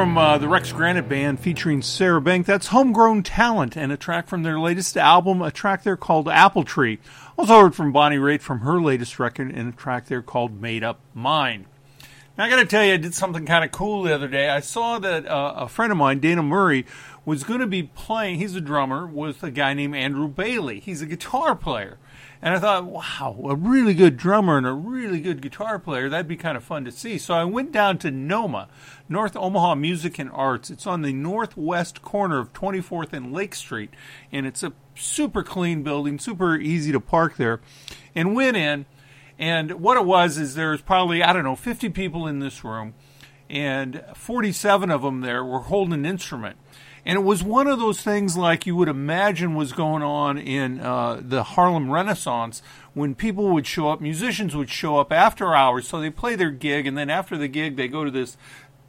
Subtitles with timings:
[0.00, 2.46] from uh, the Rex Granite Band featuring Sarah Benck.
[2.46, 6.64] That's Homegrown Talent and a track from their latest album, a track there called Apple
[6.64, 6.98] Tree.
[7.36, 10.82] Also heard from Bonnie Raitt from her latest record and a track there called Made
[10.82, 11.66] Up Mind.
[12.38, 14.48] Now, I got to tell you, I did something kind of cool the other day.
[14.48, 16.86] I saw that uh, a friend of mine, Dana Murray,
[17.26, 18.38] was going to be playing.
[18.38, 20.80] He's a drummer with a guy named Andrew Bailey.
[20.80, 21.98] He's a guitar player.
[22.42, 26.08] And I thought, wow, a really good drummer and a really good guitar player.
[26.08, 27.18] That'd be kind of fun to see.
[27.18, 28.68] So I went down to NOMA,
[29.10, 30.70] North Omaha Music and Arts.
[30.70, 33.90] It's on the northwest corner of 24th and Lake Street.
[34.30, 37.60] And it's a super clean building, super easy to park there.
[38.14, 38.86] And went in.
[39.36, 42.94] And what it was is there's probably, I don't know, 50 people in this room.
[43.48, 46.56] And 47 of them there were holding an instrument.
[47.04, 50.80] And it was one of those things like you would imagine was going on in
[50.80, 52.62] uh, the Harlem Renaissance
[52.92, 55.88] when people would show up, musicians would show up after hours.
[55.88, 58.36] So they play their gig, and then after the gig, they go to this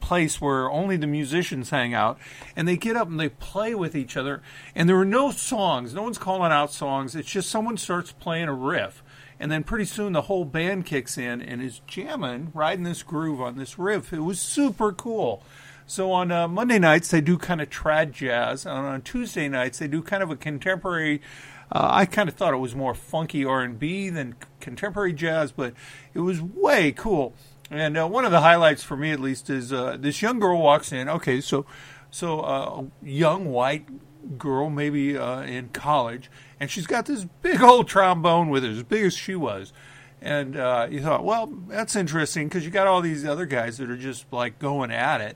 [0.02, 2.18] place where only the musicians hang out
[2.56, 4.42] and they get up and they play with each other
[4.76, 8.50] and there are no songs no one's calling out songs it's just someone starts playing
[8.50, 9.04] a riff
[9.40, 13.40] and then pretty soon the whole band kicks in and is jamming riding this groove
[13.40, 15.44] on this riff it was super cool
[15.92, 19.80] so on uh, Monday nights they do kind of trad jazz, and on Tuesday nights
[19.80, 21.22] they do kind of a contemporary.
[21.70, 25.52] Uh, I kind of thought it was more funky R and B than contemporary jazz,
[25.52, 25.74] but
[26.14, 27.34] it was way cool.
[27.72, 30.62] And uh, one of the highlights for me, at least, is uh, this young girl
[30.62, 31.10] walks in.
[31.10, 31.66] Okay, so
[32.12, 37.88] so uh, young white girl, maybe uh, in college, and she's got this big old
[37.88, 39.74] trombone with her, as big as she was.
[40.22, 40.54] And
[40.94, 44.32] you thought, well, that's interesting because you got all these other guys that are just
[44.32, 45.36] like going at it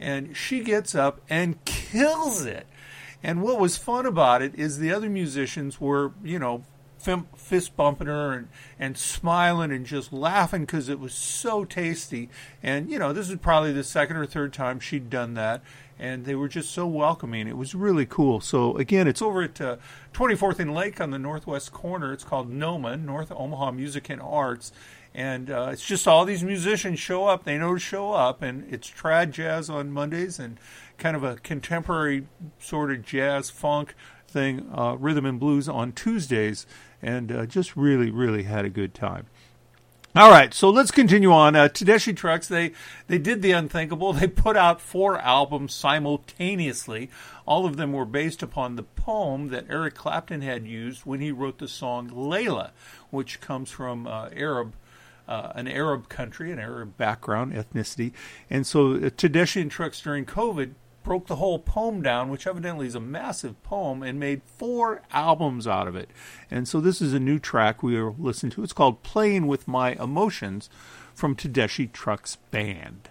[0.00, 2.66] and she gets up and kills it.
[3.22, 6.64] And what was fun about it is the other musicians were, you know,
[7.00, 12.28] fist bumping her and, and smiling and just laughing because it was so tasty.
[12.62, 15.62] And, you know, this is probably the second or third time she'd done that.
[15.98, 17.46] And they were just so welcoming.
[17.46, 18.40] It was really cool.
[18.40, 19.76] So, again, it's over at uh,
[20.14, 22.12] 24th and Lake on the northwest corner.
[22.12, 24.72] It's called NOMA, North Omaha Music and Arts
[25.14, 27.44] and uh, it's just all these musicians show up.
[27.44, 30.58] They know to show up, and it's trad jazz on Mondays and
[30.98, 32.26] kind of a contemporary
[32.58, 33.94] sort of jazz funk
[34.28, 36.66] thing, uh, rhythm and blues on Tuesdays,
[37.02, 39.26] and uh, just really, really had a good time.
[40.16, 41.54] All right, so let's continue on.
[41.54, 42.72] Uh, Tedeschi Trucks, they,
[43.06, 44.12] they did the unthinkable.
[44.20, 47.10] They put out four albums simultaneously.
[47.46, 51.30] All of them were based upon the poem that Eric Clapton had used when he
[51.30, 52.70] wrote the song Layla,
[53.10, 54.74] which comes from uh, Arab
[55.28, 58.12] uh, an Arab country, an Arab background, ethnicity.
[58.50, 60.72] And so uh, Tedeschi and Trucks during COVID
[61.10, 65.66] broke the whole poem down, which evidently is a massive poem, and made four albums
[65.66, 66.08] out of it.
[66.52, 68.62] And so this is a new track we are listening to.
[68.62, 70.70] It's called Playing with My Emotions
[71.12, 73.08] from Tedeschi Trucks Band.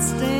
[0.00, 0.39] Stand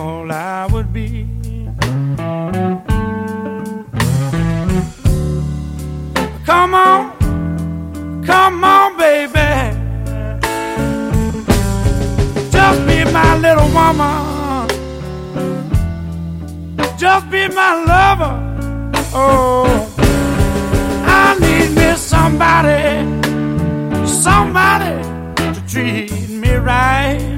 [0.00, 1.26] grateful I would be.
[6.46, 9.76] Come on, come on, baby.
[12.50, 14.28] Just be my little woman
[16.98, 18.34] just be my lover.
[19.14, 19.64] Oh,
[21.06, 23.06] I need me somebody,
[24.06, 25.02] somebody
[25.54, 27.29] to treat me right.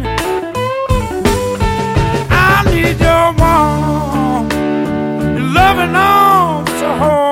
[5.93, 7.32] Loving to hold,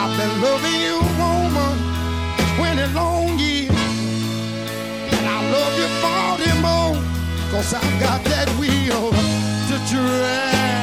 [0.00, 1.74] I've been loving you woman
[2.60, 3.70] when the long years
[5.14, 6.94] and I love you by the moon
[7.50, 9.10] 'cause I got that wheel
[9.68, 10.81] to drive.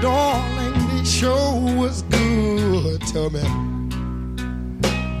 [0.00, 3.42] Darling, it sure was good to me.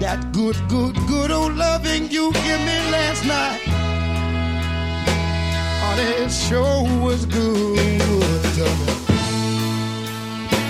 [0.00, 3.60] That good, good, good old loving you give me last night.
[5.82, 8.92] Honey, it sure was good to me.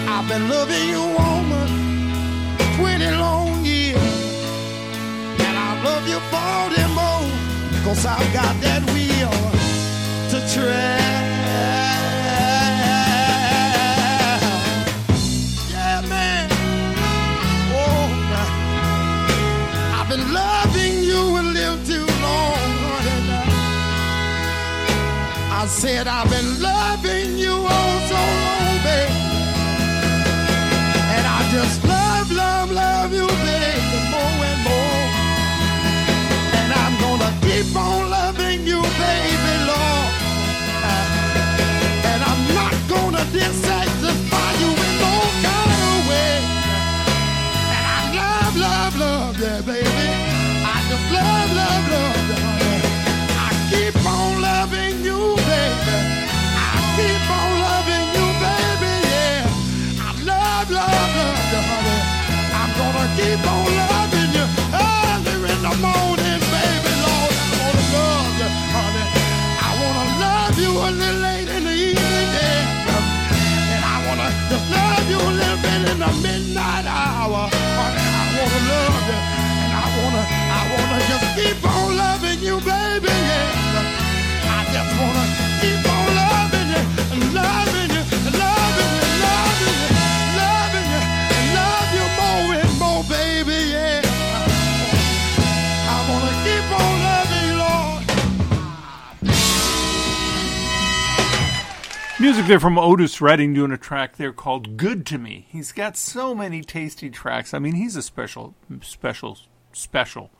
[0.09, 1.71] I've been loving you, woman,
[2.77, 3.97] 20 long years.
[5.47, 9.31] And I love you 40 more, cause I've got that wheel
[10.31, 11.00] to tread.
[25.61, 29.13] I said I've been loving you all so long, baby.
[31.15, 35.05] And I just love, love, love you, baby, more and more.
[36.61, 40.13] And I'm gonna keep on loving you, baby, Lord.
[42.09, 46.37] And I'm not gonna dissatisfy you in no kind of way.
[47.77, 50.09] And I love, love, love, yeah, baby.
[50.65, 52.50] I just love, love, love, yeah,
[77.31, 78.03] midnight honey.
[78.11, 79.19] I wanna love you,
[79.63, 83.87] and I wanna, I wanna just keep on loving you, baby, yeah.
[84.45, 85.50] I just wanna
[102.31, 105.49] Music there from Otis Redding doing a track there called Good to Me.
[105.49, 107.53] He's got so many tasty tracks.
[107.53, 109.37] I mean, he's a special, special,
[109.73, 110.31] special.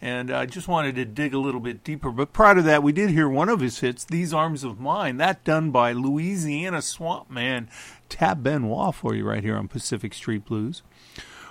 [0.00, 2.12] And I just wanted to dig a little bit deeper.
[2.12, 5.16] But prior to that, we did hear one of his hits, These Arms of Mine.
[5.16, 7.68] That done by Louisiana Swamp Man
[8.08, 10.84] Tab Benoit for you right here on Pacific Street Blues.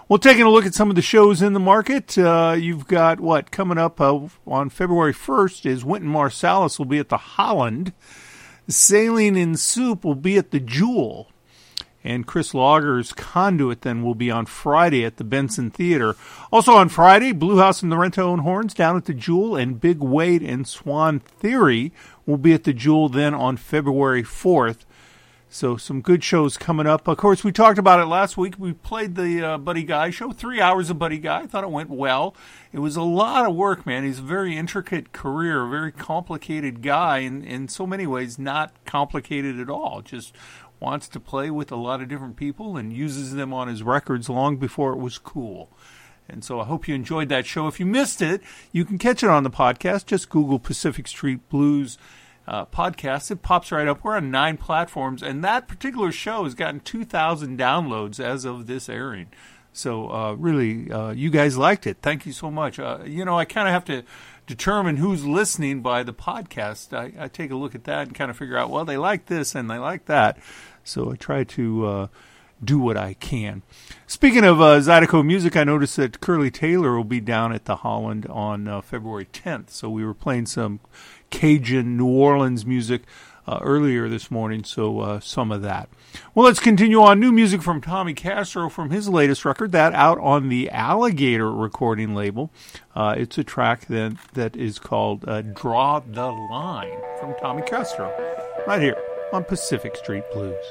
[0.07, 3.19] Well, taking a look at some of the shows in the market, uh, you've got
[3.19, 7.91] what coming up uh, on February 1st is Wynton Marsalis will be at the Holland.
[8.67, 11.27] Sailing in Soup will be at the Jewell.
[12.03, 16.15] And Kris Lager's Conduit then will be on Friday at the Benson Theater.
[16.51, 19.79] Also on Friday, Blue House and the Rento and Horns down at the Jewell, and
[19.79, 21.91] Big Wade and Swan Theory
[22.25, 24.85] will be at the Jewell then on February 4th.
[25.53, 27.09] So some good shows coming up.
[27.09, 28.55] Of course, we talked about it last week.
[28.57, 31.41] We played the uh, Buddy Guy show, three hours of Buddy Guy.
[31.41, 32.33] I thought it went well.
[32.71, 34.05] It was a lot of work, man.
[34.05, 38.71] He's a very intricate career, a very complicated guy, and in so many ways, not
[38.85, 40.01] complicated at all.
[40.01, 40.33] Just
[40.79, 44.29] wants to play with a lot of different people and uses them on his records
[44.29, 45.69] long before it was cool.
[46.29, 47.67] And so I hope you enjoyed that show.
[47.67, 50.05] If you missed it, you can catch it on the podcast.
[50.05, 51.97] Just Google Pacific Street Blues
[52.51, 53.31] uh, podcast.
[53.31, 54.03] It pops right up.
[54.03, 58.89] We're on nine platforms, and that particular show has gotten 2,000 downloads as of this
[58.89, 59.27] airing.
[59.71, 61.99] So uh, really, uh, you guys liked it.
[62.01, 62.77] Thank you so much.
[62.77, 64.03] Uh, you know, I kind of have to
[64.47, 66.93] determine who's listening by the podcast.
[66.93, 69.27] I, I take a look at that and kind of figure out, well, they like
[69.27, 70.37] this and they like that.
[70.83, 72.07] So I try to uh,
[72.61, 73.61] do what I can.
[74.07, 77.77] Speaking of uh, Zydeco music, I noticed that Curley Taylor will be down at the
[77.77, 79.69] Holland on uh, February 10th.
[79.69, 80.81] So we were playing some
[81.31, 83.03] Cajun New Orleans music
[83.47, 85.89] uh, earlier this morning, so uh, some of that.
[86.35, 87.19] Well, let's continue on.
[87.19, 92.13] New music from Tommy Castro from his latest record, that out on the Alligator recording
[92.13, 92.51] label.
[92.95, 98.13] Uh, it's a track that, that is called uh, Draw the Line from Tommy Castro,
[98.67, 98.97] right here
[99.33, 100.63] on Pacific Street Blues.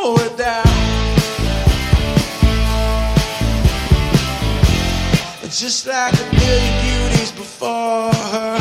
[0.00, 0.16] slow.
[5.50, 8.58] Just like a million beauties before her.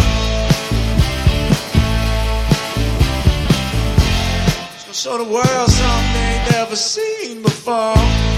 [4.73, 8.28] She's gonna show the world something they never seen before.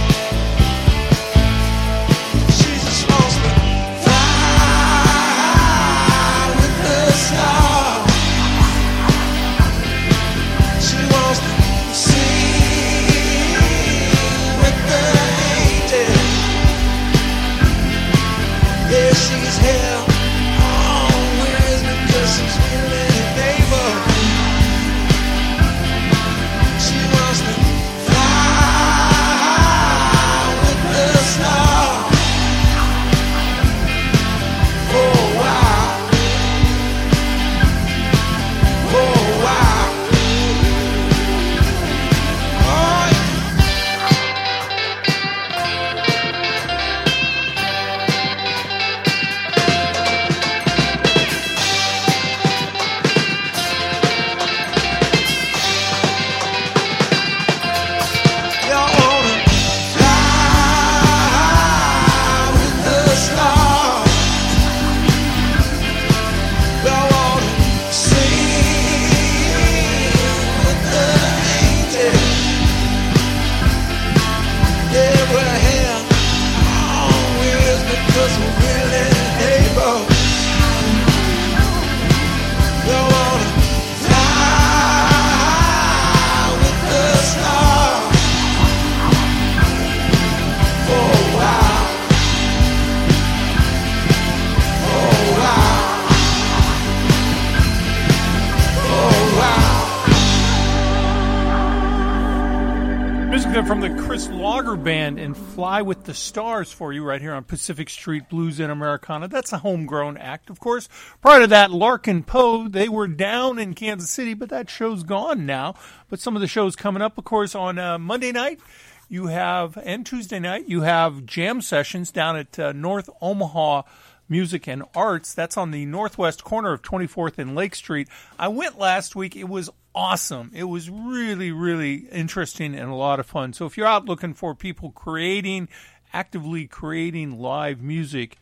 [106.12, 109.30] The Stars for you right here on Pacific Street Blues and Americana.
[109.30, 110.90] That's a homegrown act, of course.
[111.22, 115.46] Prior to that, Larkin Poe, they were down in Kansas City, but that show's gone
[115.46, 115.74] now.
[116.10, 118.60] But some of the shows coming up, of course, on uh, Monday night,
[119.08, 123.84] you have, and Tuesday night, you have jam sessions down at uh, North Omaha
[124.28, 125.34] Music and Arts.
[125.34, 128.10] That's on the northwest corner of 24th and Lake Street.
[128.38, 129.38] I went last week.
[129.38, 130.52] It was awesome.
[130.54, 133.54] It was really, really interesting and a lot of fun.
[133.54, 135.70] So if you're out looking for people creating,
[136.14, 138.38] actively creating live music,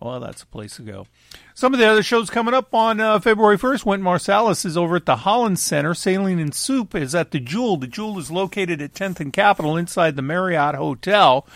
[0.00, 1.06] well, that's a place to go.
[1.54, 3.84] Some of the other shows coming up on uh, February 1st.
[3.84, 5.92] Wynton Marsalis is over at the Holland Center.
[5.92, 7.76] Sailing and Soup is at the Jewell.
[7.76, 11.46] The Jewell is located at 10th and Capitol inside the Marriott Hotel.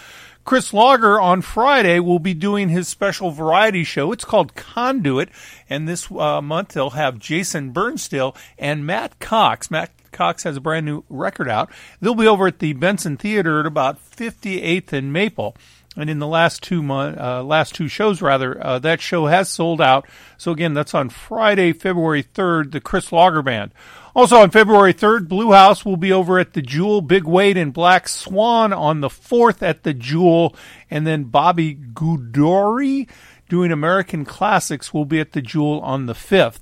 [0.45, 4.13] Kris Lager on Friday will be doing his special variety show.
[4.13, 5.31] It's called Conduit,
[5.71, 9.71] and this uh, month they'll have Jason Burnstill and Matt Cox.
[9.71, 11.71] Matt Cox has a brand new record out.
[12.01, 15.57] They'll be over at the Benson Theater at about 58th and Maple.
[15.97, 19.49] And in the last two month, uh, last two shows rather, uh, that show has
[19.49, 20.09] sold out.
[20.37, 23.73] So again, that's on Friday, February 3rd, the Kris Lager Band.
[24.15, 27.73] Also on February 3rd, Blue House will be over at the Jewell, Big Wade and
[27.73, 30.55] Black Swan on the 4th at the Jewell,
[30.91, 33.09] and then Bobby Gudori
[33.49, 36.61] doing American Classics will be at the Jewell on the 5th.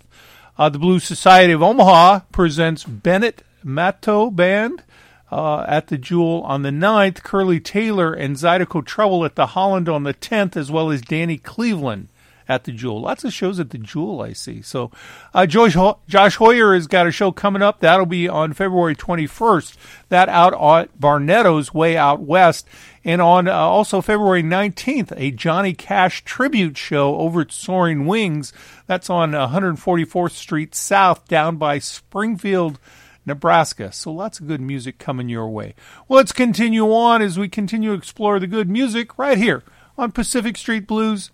[0.58, 4.82] Uh, the Blues Society of Omaha presents Bennett Matto Band
[5.30, 9.88] uh, at the Jewell on the 9th, Curley Taylor and Zydeco Trouble at the Holland
[9.88, 12.08] on the 10th, as well as Danny Cleveland
[12.48, 13.00] at the Jewell.
[13.00, 14.60] Lots of shows at the Jewell, I see.
[14.60, 14.90] So,
[15.32, 15.74] uh, Josh,
[16.06, 17.80] Josh Hoyer has got a show coming up.
[17.80, 19.76] That'll be on February 21st.
[20.10, 22.68] That out at Barnetto's way out west.
[23.04, 28.52] And on uh, also February 19th, a Johnny Cash tribute show over at Soaring Wings.
[28.86, 32.78] That's on uh, 144th Street South down by Springfield.
[33.24, 33.92] Nebraska.
[33.92, 35.74] So lots of good music coming your way.
[36.08, 39.62] Well, let's continue on as we continue to explore the good music right here
[39.96, 41.30] on Pacific Street Blues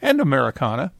[0.00, 0.92] and Americana.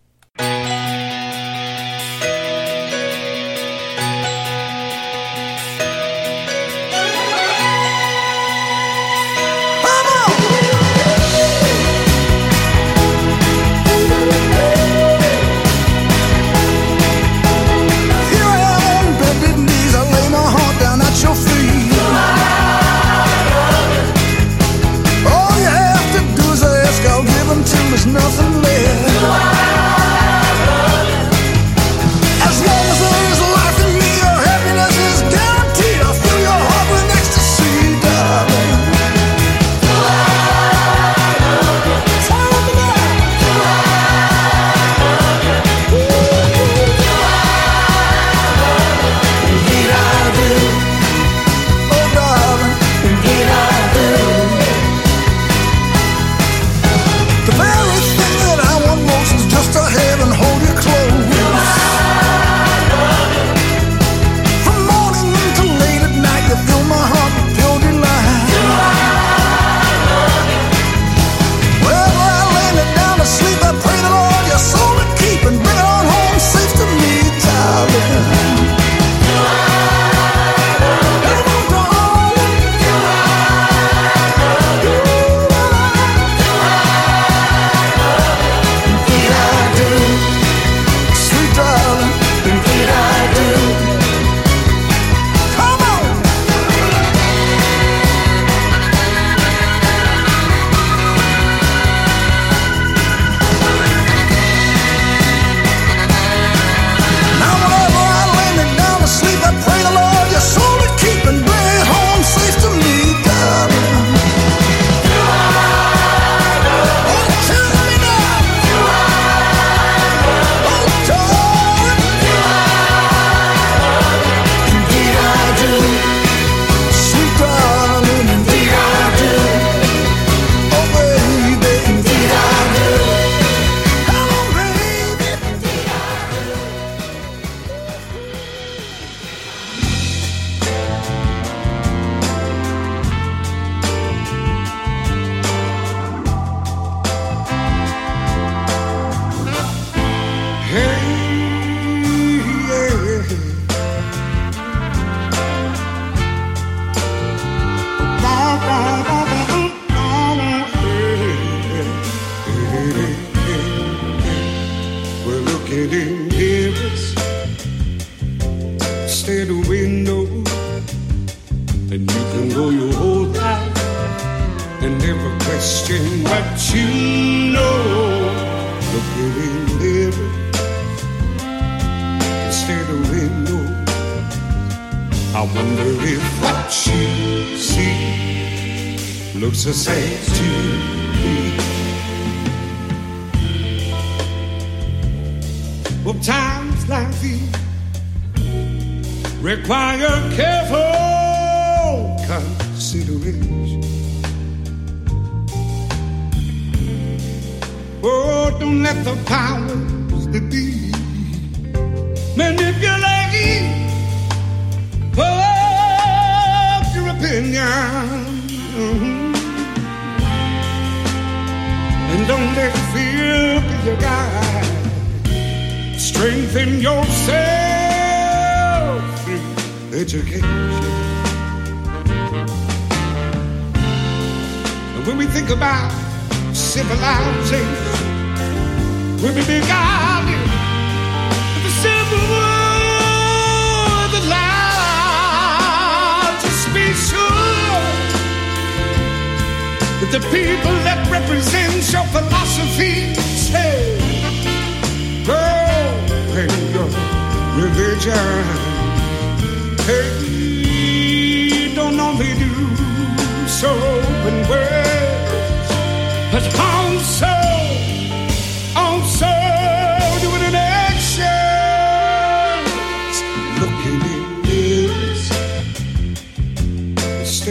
[28.04, 28.51] There's nothing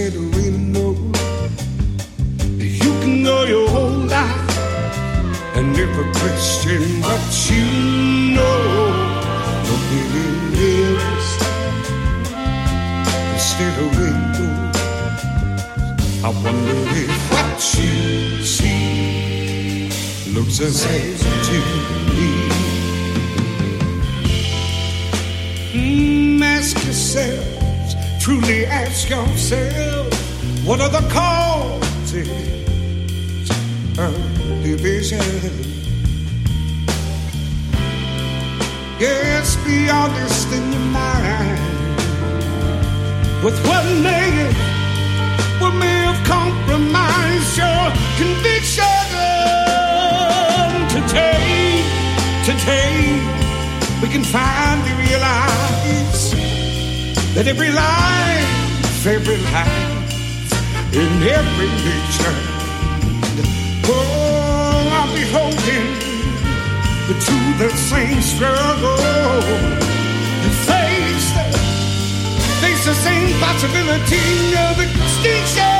[0.01, 0.97] instead of windows,
[2.57, 4.57] you can go your whole life
[5.55, 7.65] and never question what you
[8.35, 8.57] know.
[9.69, 11.29] Looking in mirrors
[13.33, 14.75] instead of windows,
[16.23, 17.93] I wonder if what you
[18.43, 19.89] see
[20.33, 21.57] looks the same to
[22.15, 22.31] me.
[25.73, 29.90] Mm, ask yourselves, truly ask yourselves,
[30.71, 32.29] what are the causes
[33.99, 34.15] of
[34.63, 35.19] division?
[38.97, 41.59] Yes, be honest in your mind
[43.43, 44.31] with what may,
[45.59, 47.83] what may have compromised your
[48.15, 49.11] conviction
[50.95, 51.83] today.
[52.45, 53.19] Today,
[54.01, 56.31] we can finally realize
[57.35, 59.90] that every life, every life,
[60.93, 62.35] in every nation,
[63.87, 65.87] oh, I'll be holding
[67.07, 68.97] to the same struggle.
[70.43, 71.45] You face the,
[72.61, 75.70] face the same possibility of extinction.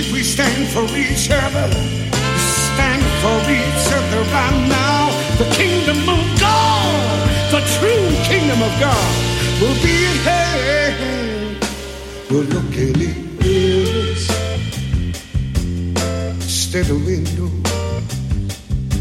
[0.00, 1.68] If we stand for each other,
[2.70, 9.10] stand for each other right now, the kingdom of God, the true kingdom of God,
[9.60, 10.94] will be at.
[12.30, 14.30] We're looking in mirrors
[16.44, 17.50] instead of windows.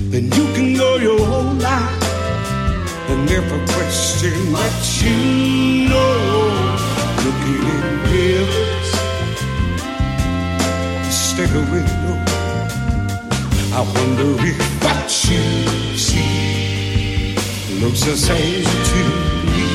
[0.10, 2.04] Then you can go your whole life
[3.12, 4.74] and never question what
[5.04, 6.76] you know.
[7.24, 8.77] Looking in mirrors
[11.58, 12.32] of windows.
[13.74, 17.36] I wonder if what you see
[17.82, 19.02] looks the same to
[19.54, 19.68] me.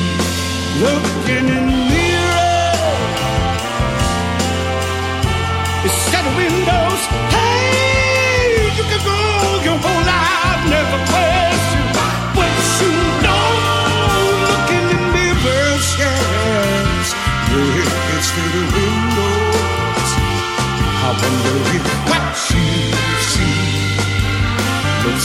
[0.81, 1.92] Looking in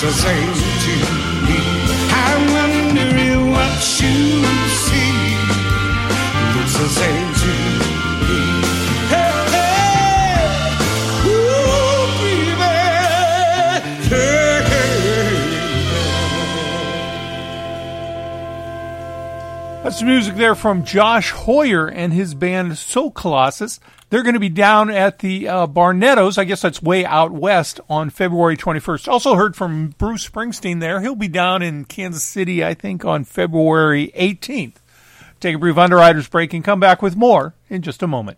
[0.01, 0.95] looks the same to
[1.47, 1.59] me.
[2.11, 4.17] I wonder if what you
[4.87, 5.15] see
[6.55, 7.28] looks the same
[19.83, 23.81] That's music there from Josh Hoyer and his band Soul Colossus.
[24.11, 26.37] They're going to be down at the uh, Barnettos.
[26.37, 29.09] I guess that's way out west on February 21st.
[29.09, 31.01] Also heard from Bruce Springsteen there.
[31.01, 34.75] He'll be down in Kansas City, I think, on February 18th.
[35.41, 38.37] Take a brief underwriters break and come back with more in just a moment.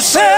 [0.00, 0.29] you say?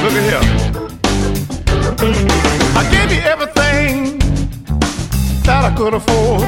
[0.03, 0.45] Look at here.
[2.75, 4.19] I gave you everything
[5.43, 6.43] that I could afford.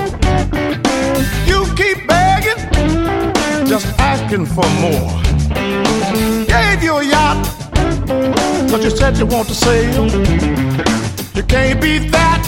[1.46, 2.60] You keep begging,
[3.68, 5.12] just asking for more.
[6.46, 7.48] Gave you a yacht,
[8.72, 10.08] but you said you want to sail.
[11.36, 12.39] You can't beat that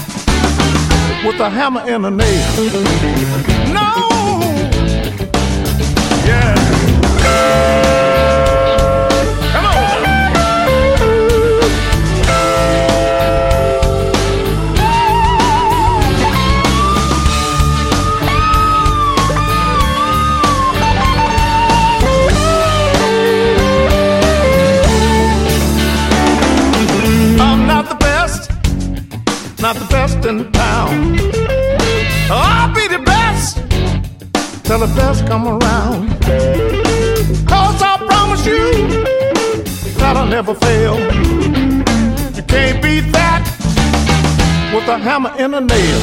[1.26, 2.51] with a hammer and a nail.
[3.74, 4.39] No!
[6.26, 8.11] Yeah.
[34.82, 36.09] the best come around.
[37.45, 38.71] Cause I promise you
[39.99, 40.97] that I'll never fail.
[42.36, 43.43] You can't beat that
[44.73, 46.01] with a hammer and a nail.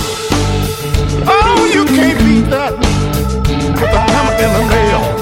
[1.26, 5.17] Oh, you can't beat that with a hammer and a nail.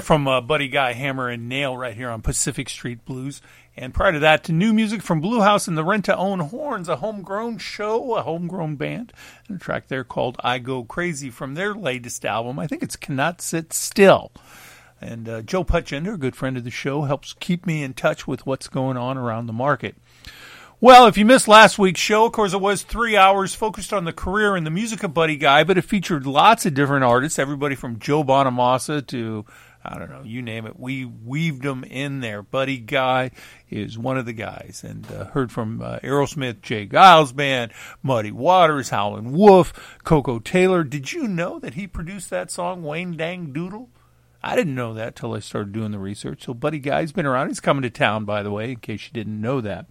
[0.00, 3.42] From uh, Buddy Guy Hammer and Nail right here on Pacific Street Blues.
[3.76, 6.40] And prior to that, to new music from Blue House and the Rent to Own
[6.40, 9.12] Horns, a homegrown show, a homegrown band,
[9.48, 12.58] and a track there called I Go Crazy from their latest album.
[12.58, 14.32] I think it's Cannot Sit Still.
[15.00, 18.26] And uh, Joe Putchender, a good friend of the show, helps keep me in touch
[18.26, 19.96] with what's going on around the market.
[20.80, 24.04] Well, if you missed last week's show, of course, it was three hours focused on
[24.04, 27.38] the career and the music of Buddy Guy, but it featured lots of different artists,
[27.38, 29.46] everybody from Joe Bonamassa to,
[29.84, 30.78] I don't know, you name it.
[30.78, 32.42] We weaved them in there.
[32.42, 33.32] Buddy Guy
[33.68, 36.86] is one of the guys, and uh, heard from uh, Aerosmith, J.
[36.86, 37.72] Geils Band,
[38.02, 40.84] Muddy Waters, Howlin' Wolf, Koko Taylor.
[40.84, 43.90] Did you know that he produced that song, Wang Dang Doodle?
[44.42, 46.44] I didn't know that till I started doing the research.
[46.44, 47.48] So Buddy Guy's been around.
[47.48, 49.86] He's coming to town, by the way, in case you didn't know that.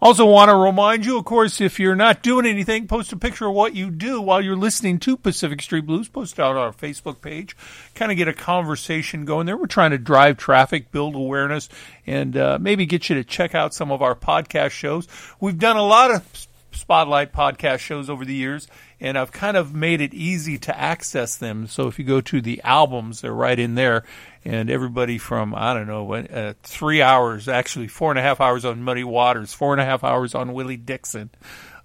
[0.00, 3.46] Also, want to remind you, of course, if you're not doing anything, post a picture
[3.46, 6.08] of what you do while you're listening to Pacific Street Blues.
[6.08, 7.56] Post it out on our Facebook page.
[7.94, 9.56] Kind of get a conversation going there.
[9.56, 11.68] We're trying to drive traffic, build awareness,
[12.06, 15.08] and uh, maybe get you to check out some of our podcast shows.
[15.40, 18.68] We've done a lot of Spotlight podcast shows over the years,
[19.00, 21.66] and I've kind of made it easy to access them.
[21.66, 24.04] So if you go to the albums, they're right in there.
[24.46, 28.64] And everybody from, I don't know, uh, three hours, actually four and a half hours
[28.64, 31.30] on Muddy Waters, four and a half hours on Willie Dixon,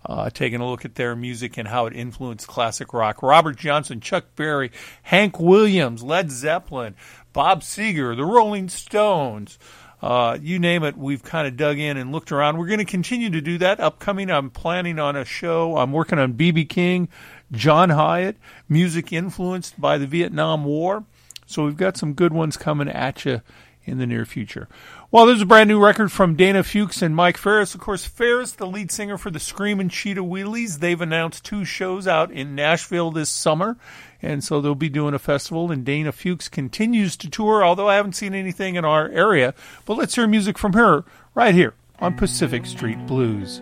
[0.05, 3.23] uh, taking a look at their music and how it influenced classic rock.
[3.23, 6.93] Robert Johnson, Chuck Berry, Hank Williams, Led Zeppelin,
[7.33, 9.57] Bob Seger, the Rolling Stones.
[9.99, 12.59] Uh, you name it, we've kind of dug in and looked around.
[12.59, 13.79] We're going to continue to do that.
[13.79, 15.77] Upcoming, I'm planning on a show.
[15.77, 16.65] I'm working on B.B.
[16.65, 17.09] King,
[17.51, 18.35] John Hiatt,
[18.69, 21.05] music influenced by the Vietnam War.
[21.51, 23.41] So we've got some good ones coming at you
[23.83, 24.67] in the near future.
[25.09, 27.73] Well, there's a brand new record from Dana Fuchs and Mike Farris.
[27.73, 32.07] Of course, Farris, the lead singer for the Screaming Cheetah Wheelies, they've announced two shows
[32.07, 33.77] out in Nashville this summer.
[34.21, 37.95] And so they'll be doing a festival, and Dana Fuchs continues to tour, although I
[37.95, 39.55] haven't seen anything in our area.
[39.85, 43.61] But let's hear music from her right here on Pacific Street Blues.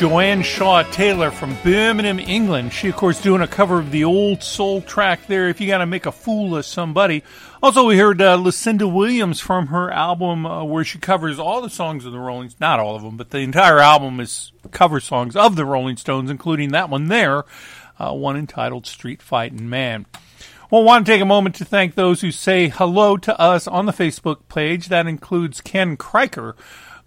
[0.00, 2.72] Joanne Shaw Taylor from Birmingham, England.
[2.72, 5.84] She, of course, doing a cover of the old soul track there, If You Gotta
[5.84, 7.22] Make a Fool of Somebody.
[7.62, 11.68] Also, we heard uh, Lucinda Williams from her album uh, where she covers all the
[11.68, 15.00] songs of the Rolling Stones, Not all of them, but the entire album is cover
[15.00, 17.44] songs of the Rolling Stones, including that one there,
[17.98, 20.06] uh, one entitled Street Fightin' Man.
[20.70, 23.68] Well, I want to take a moment to thank those who say hello to us
[23.68, 24.88] on the Facebook page.
[24.88, 26.54] That includes Ken Kriker,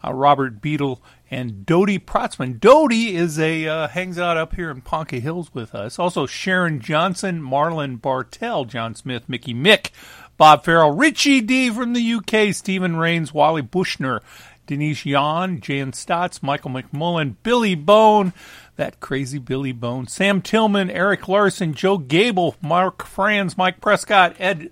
[0.06, 1.02] uh, Robert Beadle,
[1.34, 2.60] and Dodie Protzman.
[2.60, 5.98] Dodie is a uh, hangs out up here in Ponca Hills with us.
[5.98, 9.90] Also Sharon Johnson, Marlon Bartell, John Smith, Mickey Mick,
[10.38, 14.22] Bob Farrell, Richie D from the UK, Stephen Rains, Wally Bushner,
[14.68, 18.34] Denise Yan, Jan Stotts, Michael McMullen, Billy Bone,
[18.76, 24.70] that crazy Billy Bone, Sam Tillman, Eric Larson, Joe Gable, Mark Franz, Mike Prescott, Ed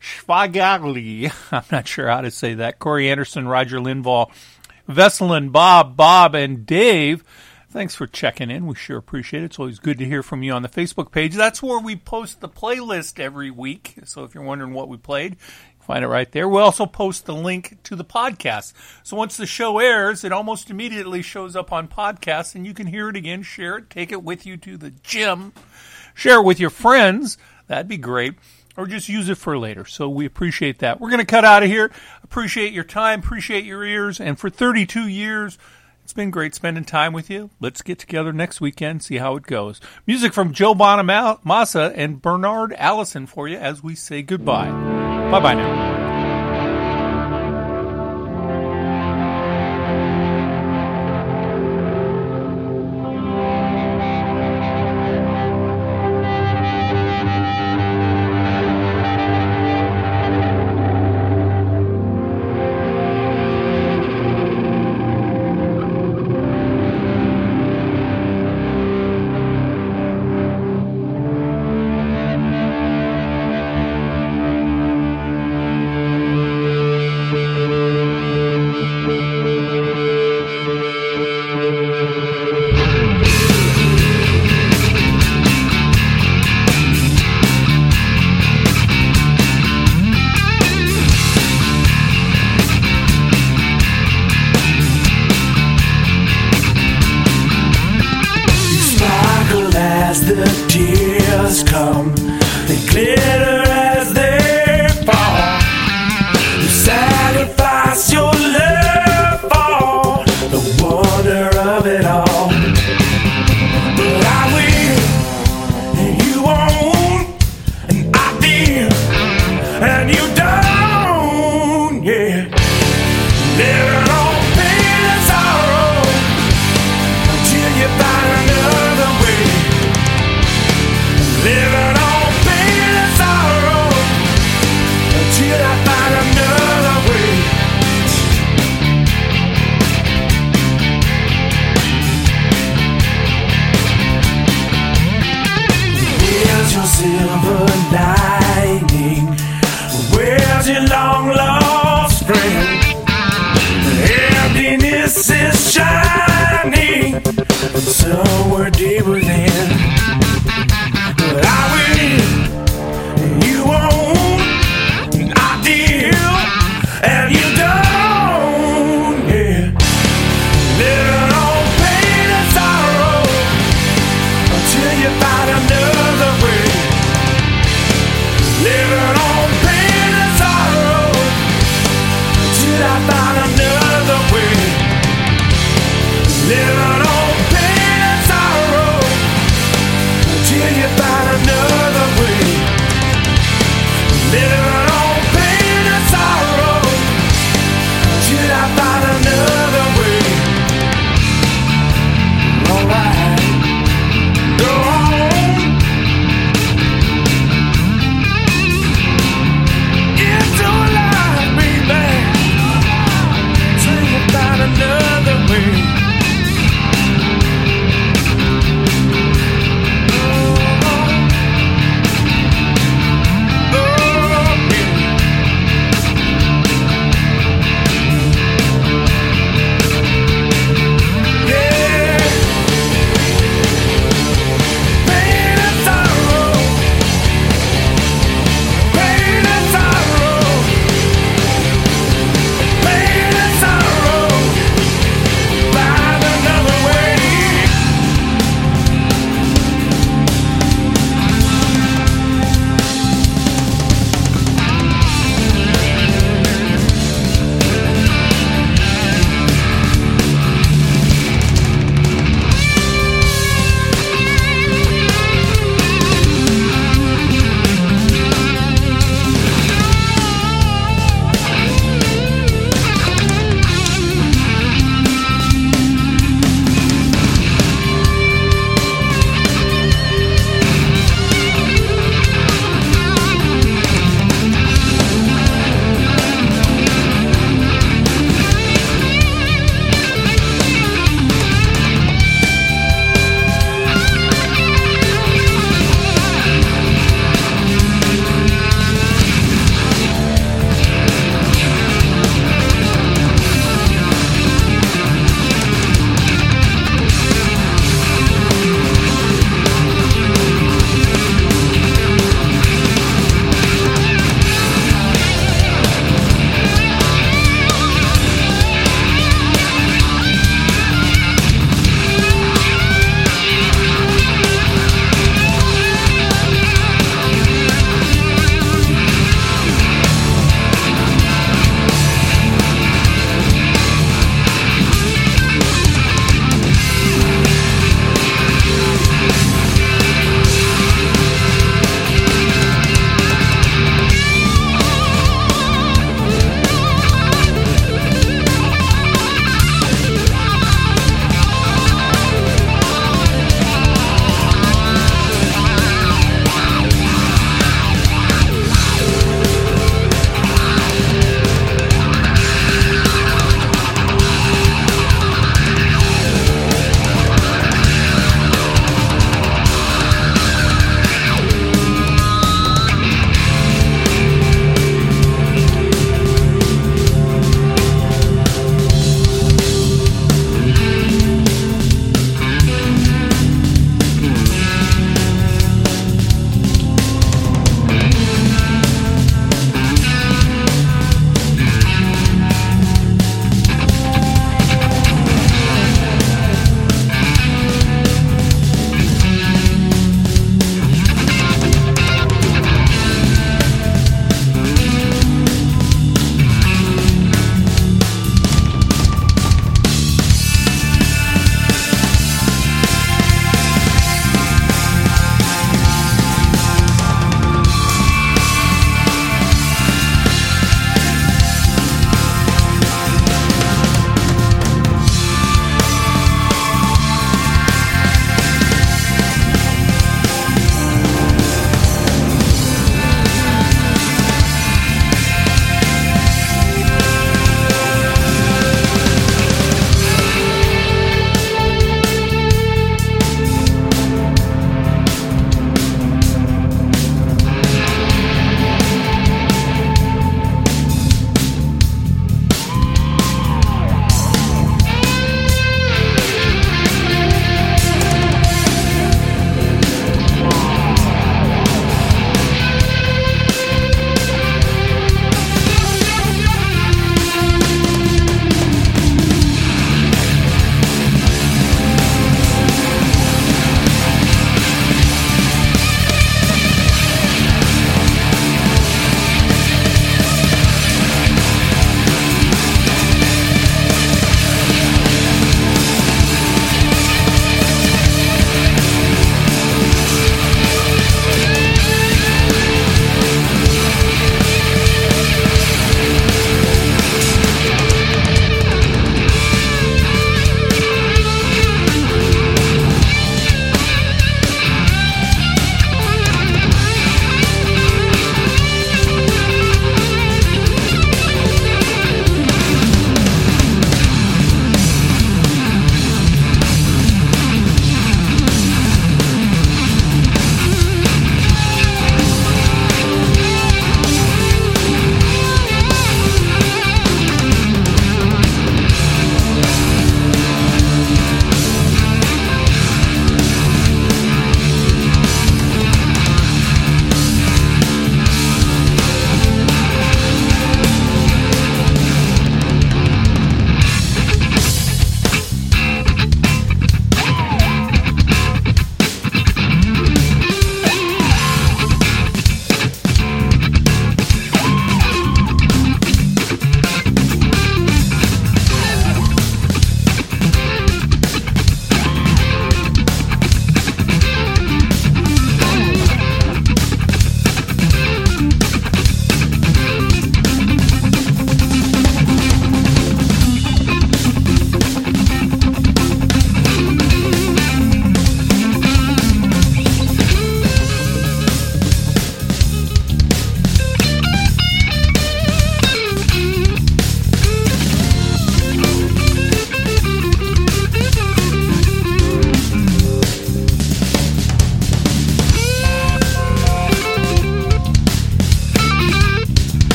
[0.00, 4.30] Schwagali, I'm not sure how to say that, Corey Anderson, Roger Linval,
[4.88, 7.22] Vesselin, Bob, Bob, and Dave.
[7.70, 8.66] Thanks for checking in.
[8.66, 9.46] We sure appreciate it.
[9.46, 11.34] It's always good to hear from you on the Facebook page.
[11.34, 13.96] That's where we post the playlist every week.
[14.04, 15.36] So if you're wondering what we played,
[15.78, 16.48] find it right there.
[16.48, 18.72] We also post the link to the podcast.
[19.02, 22.86] So once the show airs, it almost immediately shows up on podcasts and you can
[22.86, 25.52] hear it again, share it, take it with you to the gym,
[26.14, 27.36] share it with your friends.
[27.66, 28.36] That'd be great
[28.78, 29.84] or just use it for later.
[29.84, 31.00] So we appreciate that.
[31.00, 31.90] We're going to cut out of here.
[32.22, 35.58] Appreciate your time, appreciate your ears, and for 32 years,
[36.04, 37.50] it's been great spending time with you.
[37.60, 39.80] Let's get together next weekend, see how it goes.
[40.06, 44.70] Music from Joe Bonamassa and Bernard Allison for you as we say goodbye.
[45.30, 45.97] Bye bye now.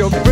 [0.00, 0.29] Your